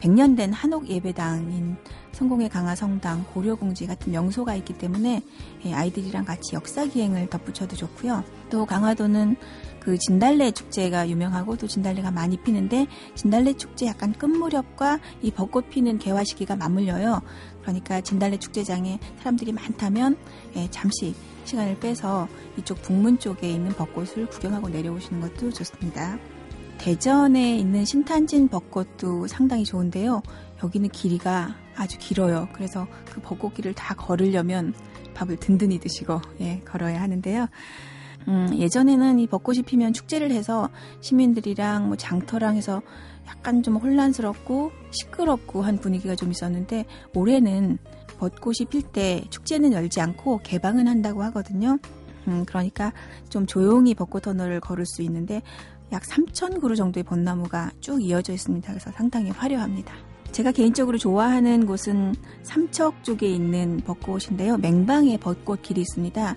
100년 0.00 0.36
된 0.36 0.52
한옥 0.52 0.88
예배당인 0.88 1.76
성공의 2.12 2.48
강화 2.48 2.74
성당, 2.74 3.24
고려궁지 3.32 3.86
같은 3.86 4.12
명소가 4.12 4.54
있기 4.56 4.74
때문에 4.74 5.22
예, 5.64 5.72
아이들이랑 5.72 6.24
같이 6.24 6.54
역사 6.54 6.84
기행을 6.84 7.30
덧붙여도 7.30 7.76
좋고요. 7.76 8.24
또 8.50 8.66
강화도는 8.66 9.36
그 9.80 9.96
진달래 9.98 10.50
축제가 10.50 11.08
유명하고 11.08 11.56
또 11.56 11.66
진달래가 11.66 12.10
많이 12.10 12.36
피는데 12.36 12.86
진달래 13.14 13.52
축제 13.54 13.86
약간 13.86 14.12
끝 14.12 14.26
무렵과 14.26 14.98
이 15.22 15.30
벚꽃 15.30 15.70
피는 15.70 15.98
개화 15.98 16.24
시기가 16.24 16.56
맞물려요. 16.56 17.22
그러니까 17.62 18.00
진달래 18.00 18.38
축제장에 18.38 18.98
사람들이 19.18 19.52
많다면 19.52 20.16
예, 20.56 20.68
잠시 20.70 21.14
시간을 21.44 21.78
빼서 21.78 22.28
이쪽 22.58 22.82
북문 22.82 23.18
쪽에 23.18 23.50
있는 23.50 23.70
벚꽃을 23.72 24.26
구경하고 24.26 24.68
내려오시는 24.68 25.20
것도 25.20 25.52
좋습니다. 25.52 26.18
대전에 26.78 27.56
있는 27.56 27.84
신탄진 27.84 28.48
벚꽃도 28.48 29.26
상당히 29.26 29.64
좋은데요. 29.64 30.22
여기는 30.62 30.88
길이가 30.90 31.54
아주 31.76 31.98
길어요. 31.98 32.48
그래서 32.52 32.86
그 33.04 33.20
벚꽃길을 33.20 33.74
다 33.74 33.94
걸으려면 33.94 34.74
밥을 35.14 35.36
든든히 35.36 35.78
드시고 35.80 36.20
예, 36.40 36.60
걸어야 36.64 37.00
하는데요. 37.00 37.46
음, 38.28 38.50
예전에는 38.52 39.18
이 39.18 39.26
벚꽃이 39.26 39.62
피면 39.62 39.92
축제를 39.92 40.30
해서 40.30 40.68
시민들이랑 41.00 41.88
뭐 41.88 41.96
장터랑 41.96 42.56
해서 42.56 42.82
약간 43.26 43.62
좀 43.62 43.76
혼란스럽고 43.76 44.72
시끄럽고 44.90 45.62
한 45.62 45.78
분위기가 45.78 46.14
좀 46.14 46.30
있었는데 46.30 46.84
올해는 47.14 47.78
벚꽃이 48.18 48.68
필 48.68 48.82
때 48.82 49.24
축제는 49.30 49.72
열지 49.72 50.00
않고 50.00 50.40
개방은 50.42 50.88
한다고 50.88 51.22
하거든요. 51.24 51.78
음, 52.26 52.44
그러니까 52.44 52.92
좀 53.28 53.46
조용히 53.46 53.94
벚꽃 53.94 54.22
터널을 54.22 54.60
걸을 54.60 54.84
수 54.86 55.02
있는데 55.02 55.42
약 55.92 56.02
3천 56.02 56.60
그루 56.60 56.76
정도의 56.76 57.04
벚나무가 57.04 57.70
쭉 57.80 58.02
이어져 58.02 58.32
있습니다. 58.32 58.68
그래서 58.68 58.90
상당히 58.92 59.30
화려합니다. 59.30 59.94
제가 60.32 60.52
개인적으로 60.52 60.98
좋아하는 60.98 61.66
곳은 61.66 62.14
삼척 62.42 63.02
쪽에 63.02 63.28
있는 63.28 63.80
벚꽃인데요. 63.84 64.58
맹방의 64.58 65.18
벚꽃 65.18 65.62
길이 65.62 65.80
있습니다. 65.80 66.36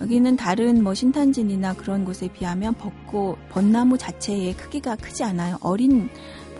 여기는 0.00 0.36
다른 0.36 0.82
뭐 0.82 0.94
신탄진이나 0.94 1.74
그런 1.74 2.04
곳에 2.04 2.28
비하면 2.28 2.74
벚꽃, 2.74 3.36
벚나무 3.50 3.98
자체의 3.98 4.56
크기가 4.56 4.96
크지 4.96 5.24
않아요. 5.24 5.58
어린 5.60 6.08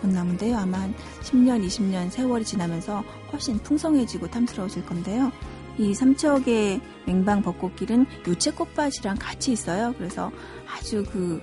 벚나무인데요. 0.01 0.57
아마 0.57 0.79
한 0.81 0.93
10년, 1.23 1.65
20년 1.65 2.09
세월이 2.09 2.45
지나면서 2.45 3.03
훨씬 3.31 3.57
풍성해지고 3.59 4.27
탐스러워질 4.27 4.85
건데요. 4.85 5.31
이 5.77 5.93
삼척의 5.93 6.81
맹방 7.05 7.41
벚꽃길은 7.41 8.05
유채꽃밭이랑 8.27 9.15
같이 9.17 9.53
있어요. 9.53 9.93
그래서 9.97 10.29
아주 10.67 11.05
그 11.09 11.41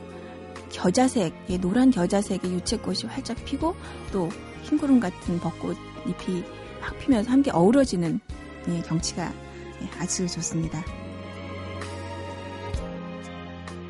겨자색, 0.77 1.35
예, 1.49 1.57
노란 1.57 1.91
겨자색의 1.91 2.53
유채꽃이 2.53 3.05
활짝 3.09 3.43
피고 3.47 3.75
또 4.13 4.29
흰구름 4.65 5.01
같은 5.01 5.41
벚꽃 5.41 5.77
잎이 6.07 6.45
막 6.81 6.99
피면서 6.99 7.31
함께 7.31 7.51
어우러지는 7.51 8.21
예, 8.69 8.83
경치가 8.83 9.33
예, 9.83 9.89
아주 9.99 10.29
좋습니다. 10.29 10.85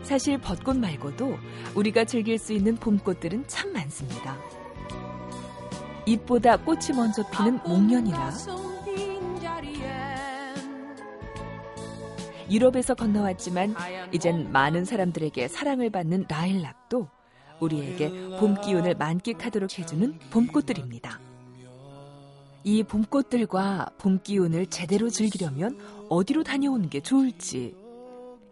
사실 0.04 0.38
벚꽃 0.38 0.76
말고도 0.78 1.36
우리가 1.74 2.04
즐길 2.04 2.38
수 2.38 2.52
있는 2.52 2.76
봄꽃들은 2.76 3.48
참 3.48 3.72
많습니다. 3.72 4.38
잎보다 6.06 6.56
꽃이 6.56 6.90
먼저 6.94 7.28
피는 7.30 7.58
목련이나 7.64 8.30
유럽에서 12.50 12.94
건너왔지만 12.94 13.74
이젠 14.12 14.52
많은 14.52 14.84
사람들에게 14.84 15.48
사랑을 15.48 15.90
받는 15.90 16.26
라일락도 16.28 17.08
우리에게 17.60 18.10
봄 18.38 18.60
기운을 18.60 18.94
만끽하도록 18.94 19.78
해주는 19.78 20.18
봄꽃들입니다. 20.30 21.20
이 22.64 22.82
봄꽃들과 22.82 23.90
봄 23.98 24.20
기운을 24.22 24.66
제대로 24.66 25.08
즐기려면 25.08 25.78
어디로 26.08 26.42
다녀오는 26.42 26.88
게 26.90 27.00
좋을지 27.00 27.74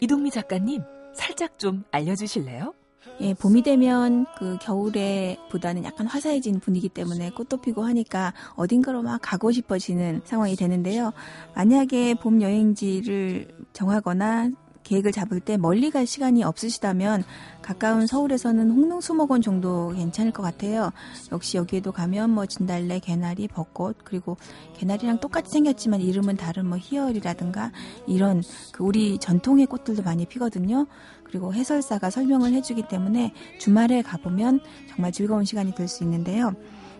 이동미 0.01 0.31
작가님 0.31 0.83
살짝 1.15 1.59
좀 1.59 1.85
알려주실래요? 1.91 2.75
예, 3.21 3.33
봄이 3.33 3.63
되면 3.63 4.27
그 4.37 4.59
겨울에 4.61 5.39
보다는 5.51 5.85
약간 5.85 6.07
화사해진 6.07 6.59
분위기 6.59 6.89
때문에 6.89 7.31
꽃도 7.31 7.59
피고 7.59 7.85
하니까 7.85 8.35
어딘가로 8.57 9.03
막 9.03 9.21
가고 9.23 9.53
싶어지는 9.53 10.23
상황이 10.25 10.57
되는데요. 10.57 11.13
만약에 11.55 12.15
봄 12.15 12.43
여행지를 12.43 13.49
정하거나 13.73 14.51
계획을 14.85 15.13
잡을 15.13 15.41
때 15.41 15.57
멀리 15.57 15.91
갈 15.91 16.07
시간이 16.07 16.45
없으시다면 16.45 17.25
가까운 17.63 18.07
서울에서는 18.07 18.71
홍릉 18.71 19.01
수목원 19.01 19.41
정도 19.41 19.89
괜찮을 19.91 20.31
것 20.33 20.43
같아요. 20.43 20.91
역시 21.33 21.57
여기에도 21.57 21.91
가면 21.91 22.31
뭐 22.31 22.47
진달래, 22.47 22.99
개나리, 22.99 23.49
벚꽃 23.49 23.97
그리고 24.05 24.37
개나리랑 24.77 25.21
똑같이 25.21 25.51
생겼지만 25.51 26.03
이름은 26.03 26.37
다른 26.37 26.67
뭐 26.67 26.79
희열이라든가 26.79 27.73
이런 28.07 28.43
그 28.73 28.85
우리 28.85 29.19
전통의 29.19 29.67
꽃들도 29.67 30.03
많이 30.03 30.27
피거든요. 30.27 30.87
그리고 31.25 31.53
해설사가 31.53 32.11
설명을 32.11 32.53
해주기 32.53 32.89
때문에 32.89 33.33
주말에 33.59 34.03
가보면 34.03 34.61
정말 34.89 35.13
즐거운 35.13 35.45
시간이 35.45 35.75
될 35.75 35.89
수 35.89 36.05
있는데요. 36.05 36.55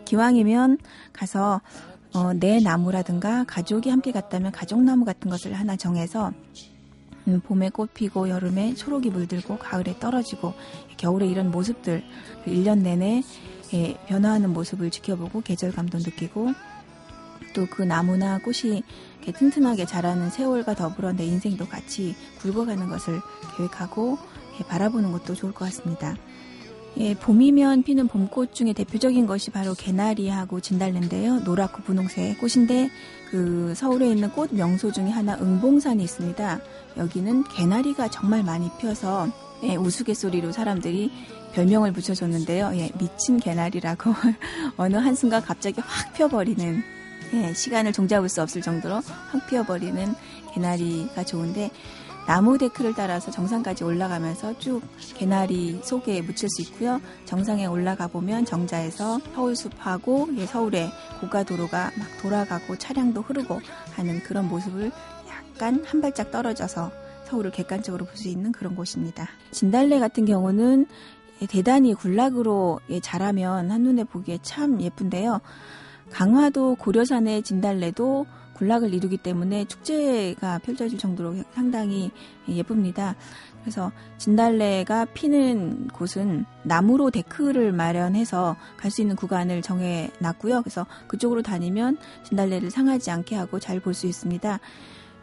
기왕이면 0.05 0.79
가서 1.13 1.61
어, 2.15 2.33
내 2.33 2.61
나무라든가 2.61 3.45
가족이 3.45 3.91
함께 3.91 4.13
갔다면 4.13 4.53
가족나무 4.53 5.05
같은 5.05 5.31
것을 5.31 5.55
하나 5.55 5.77
정해서 5.77 6.33
음, 7.27 7.41
봄에 7.41 7.71
꽃 7.71 7.93
피고 7.95 8.29
여름에 8.29 8.75
초록이 8.75 9.11
물들고 9.11 9.59
가을에 9.59 9.99
떨어지고 9.99 10.53
겨울에 10.97 11.27
이런 11.27 11.51
모습들 11.51 12.05
1년 12.47 12.75
그 12.77 12.81
내내 12.81 13.23
예, 13.73 13.95
변화하는 14.07 14.53
모습을 14.53 14.91
지켜보고 14.91 15.41
계절감도 15.41 15.99
느끼고 15.99 16.53
또 17.53 17.67
그 17.67 17.83
나무나 17.83 18.39
꽃이 18.39 18.83
튼튼하게 19.33 19.87
자라는 19.87 20.31
세월과 20.31 20.75
더불어 20.75 21.13
내 21.13 21.25
인생도 21.25 21.67
같이 21.67 22.15
굵어가는 22.41 22.89
것을 22.89 23.21
계획하고 23.57 24.19
예, 24.61 24.65
바라보는 24.65 25.13
것도 25.13 25.35
좋을 25.35 25.53
것 25.53 25.65
같습니다. 25.67 26.17
예, 26.97 27.15
봄이면 27.15 27.83
피는 27.83 28.07
봄꽃 28.07 28.55
중에 28.55 28.73
대표적인 28.73 29.27
것이 29.27 29.51
바로 29.51 29.75
개나리하고 29.75 30.61
진달래인데요. 30.61 31.41
노랗고 31.41 31.83
분홍색 31.83 32.39
꽃인데 32.39 32.89
그 33.31 33.73
서울에 33.75 34.11
있는 34.11 34.31
꽃 34.31 34.55
명소 34.55 34.93
중에 34.93 35.09
하나 35.09 35.37
응봉산이 35.41 36.05
있습니다. 36.05 36.61
여기는 36.97 37.45
개나리가 37.45 38.09
정말 38.09 38.45
많이 38.45 38.71
피어서 38.79 39.29
예, 39.65 39.75
우스갯소리로 39.75 40.53
사람들이 40.53 41.11
별명을 41.55 41.93
붙여줬는데요. 41.93 42.73
예, 42.75 42.91
미친 42.99 43.41
개나리라고 43.41 44.13
어느 44.77 44.97
한순간 44.97 45.43
갑자기 45.43 45.81
확 45.81 46.13
펴버리는 46.15 46.94
예, 47.35 47.53
시간을 47.53 47.93
종잡을 47.93 48.29
수 48.29 48.41
없을 48.43 48.63
정도로 48.63 49.01
확 49.31 49.47
피어버리는 49.49 50.15
개나리가 50.53 51.25
좋은데 51.25 51.71
나무 52.27 52.57
데크를 52.57 52.95
따라서 52.95 53.31
정상까지 53.31 53.85
올라가면서 53.85 54.59
쭉 54.59 54.81
개나리 55.15 55.81
속에 55.83 56.23
묻힐 56.23 56.49
수 56.49 56.63
있고요. 56.63 57.01
정상에 57.27 57.67
올라가 57.67 58.07
보면 58.07 58.45
정자에서 58.47 59.19
서울숲하고 59.35 60.29
예, 60.37 60.47
서울의 60.47 60.91
고가도로가 61.21 61.91
막 61.99 62.09
돌아가고 62.23 62.79
차량도 62.79 63.23
흐르고 63.23 63.61
하는 63.97 64.21
그런 64.23 64.49
모습을 64.49 64.91
약간 65.29 65.85
한 65.85 66.01
발짝 66.01 66.31
떨어져서 66.31 66.91
서울을 67.27 67.51
객관적으로 67.51 68.05
볼 68.05 68.17
수 68.17 68.29
있는 68.29 68.53
그런 68.53 68.77
곳입니다. 68.77 69.29
진달래 69.51 69.99
같은 69.99 70.25
경우는 70.25 70.87
대단히 71.51 71.95
군락으로 71.95 72.81
예, 72.91 73.01
자라면 73.01 73.71
한눈에 73.71 74.05
보기에 74.05 74.39
참 74.43 74.81
예쁜데요. 74.81 75.41
강화도 76.11 76.75
고려산의 76.77 77.43
진달래도 77.43 78.27
군락을 78.55 78.95
이루기 78.95 79.17
때문에 79.17 79.65
축제가 79.65 80.59
펼쳐질 80.61 80.99
정도로 80.99 81.35
상당히 81.55 82.11
예쁩니다. 82.49 83.17
그래서 83.63 83.91
진달래가 84.19 85.07
피는 85.07 85.89
곳은 85.89 86.45
나무로 86.63 87.11
데크를 87.11 87.73
마련해서 87.73 88.57
갈 88.77 88.91
수 88.91 89.01
있는 89.01 89.17
구간을 89.17 89.63
정해 89.63 90.11
놨고요. 90.21 90.63
그래서 90.63 90.87
그쪽으로 91.09 91.43
다니면 91.43 91.97
진달래를 92.25 92.71
상하지 92.71 93.11
않게 93.11 93.35
하고 93.35 93.59
잘 93.59 93.81
볼 93.81 93.95
수 93.95 94.07
있습니다. 94.07 94.61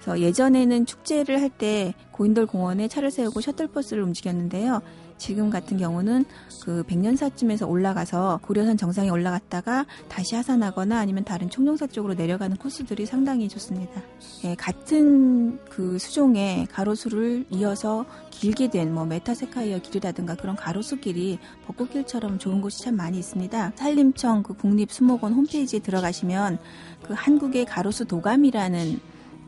그래서 0.01 0.19
예전에는 0.19 0.85
축제를 0.85 1.39
할 1.41 1.51
때 1.51 1.93
고인돌 2.11 2.47
공원에 2.47 2.87
차를 2.87 3.11
세우고 3.11 3.41
셔틀버스를 3.41 4.01
움직였는데요. 4.03 4.81
지금 5.17 5.51
같은 5.51 5.77
경우는 5.77 6.25
그 6.63 6.81
백련사쯤에서 6.87 7.67
올라가서 7.67 8.39
고려산 8.41 8.77
정상에 8.77 9.09
올라갔다가 9.09 9.85
다시 10.07 10.33
하산하거나 10.35 10.97
아니면 10.97 11.23
다른 11.23 11.49
총룡사 11.49 11.85
쪽으로 11.87 12.15
내려가는 12.15 12.57
코스들이 12.57 13.05
상당히 13.05 13.47
좋습니다. 13.47 14.01
예, 14.45 14.55
같은 14.55 15.59
그 15.65 15.99
수종의 15.99 16.65
가로수를 16.67 17.45
이어서 17.51 18.05
길게 18.31 18.71
된 18.71 18.93
뭐 18.93 19.05
메타세쿼이아 19.05 19.79
길이라든가 19.79 20.35
그런 20.35 20.55
가로수길이 20.55 21.37
벚꽃길처럼 21.67 22.39
좋은 22.39 22.61
곳이 22.61 22.81
참 22.81 22.95
많이 22.95 23.19
있습니다. 23.19 23.73
산림청 23.75 24.41
그 24.41 24.55
국립수목원 24.55 25.33
홈페이지에 25.33 25.79
들어가시면 25.81 26.57
그 27.03 27.13
한국의 27.13 27.65
가로수 27.65 28.05
도감이라는 28.05 28.99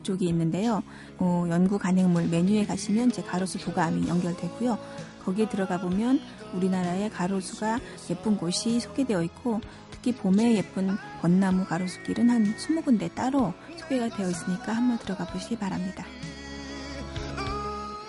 쪽이 0.04 0.26
있는데요. 0.28 0.84
어, 1.18 1.46
연구 1.50 1.80
간행물 1.80 2.28
메뉴에 2.28 2.66
가시면 2.66 3.12
제 3.12 3.22
가로수 3.22 3.58
도감이 3.60 4.08
연결되고요. 4.08 4.78
거기에 5.24 5.48
들어가 5.50 5.80
보면 5.80 6.20
우리나라의 6.54 7.10
가로수가 7.10 7.80
예쁜 8.10 8.38
곳이 8.38 8.80
소개되어 8.80 9.24
있고 9.24 9.62
특히 9.89 10.13
봄에 10.13 10.56
예쁜 10.56 10.98
벚나무 11.22 11.66
가로수길은 11.66 12.30
한 12.30 12.44
20군데 12.56 13.13
따로 13.16 13.54
소개가 13.78 14.10
되어 14.10 14.30
있으니까 14.30 14.74
한번 14.74 14.98
들어가 15.00 15.26
보시기 15.26 15.58
바랍니다. 15.58 16.06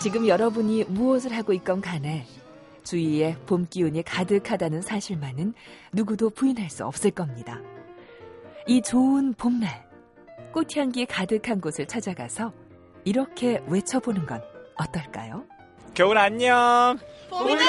지금 0.01 0.29
여러분이 0.29 0.85
무엇을 0.85 1.33
하고 1.33 1.53
있건 1.55 1.81
간에 1.81 2.27
주위에 2.83 3.37
봄 3.47 3.67
기운이 3.69 4.03
가득하다는 4.03 4.83
사실만은 4.83 5.55
누구도 5.93 6.31
부인할 6.31 6.69
수 6.69 6.85
없을 6.85 7.11
겁니다. 7.11 7.61
이 8.67 8.83
좋은 8.83 9.35
봄날, 9.35 9.84
꽃향기 10.55 11.07
가득한 11.07 11.61
곳을 11.61 11.85
찾아가서 11.85 12.53
이렇게 13.05 13.61
외쳐보는 13.67 14.25
건 14.25 14.41
어떨까요? 14.77 15.45
겨울 15.95 16.17
안녕. 16.17 16.97
봄이다! 17.29 17.65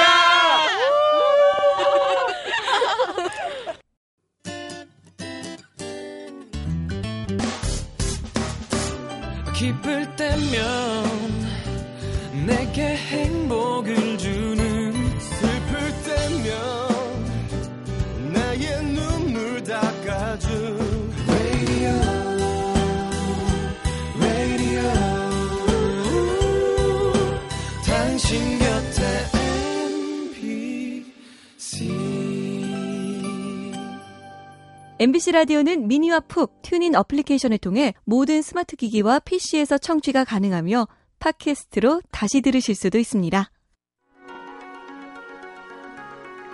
기쁠 9.55 10.15
때면 10.15 10.45
내게 12.45 12.95
행복을 12.95 14.17
주 14.19 14.34
MBC 35.05 35.33
라디오는 35.33 35.87
미니와 35.87 36.21
푹 36.21 36.63
튠인 36.63 36.95
어플리케이션을 36.95 37.59
통해 37.59 37.93
모든 38.05 38.41
스마트 38.41 38.75
기기와 38.75 39.19
PC에서 39.19 39.77
청취가 39.77 40.23
가능하며 40.23 40.87
팟캐스트로 41.19 42.01
다시 42.09 42.41
들으실 42.41 42.73
수도 42.73 42.97
있습니다. 42.97 43.51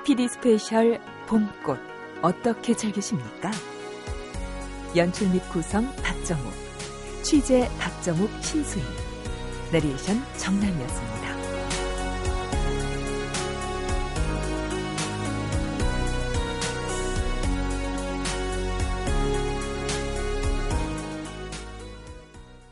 PD 0.04 0.28
스페셜 0.28 1.00
봄꽃 1.28 1.80
어떻게 2.22 2.74
즐기십니까? 2.74 3.52
연출 4.98 5.30
및 5.30 5.40
구성 5.50 5.86
박정욱, 6.04 6.52
취재 7.24 7.70
박정욱, 7.80 8.30
신수희, 8.44 8.84
내레이션 9.72 10.22
정남이었습니다. 10.36 11.21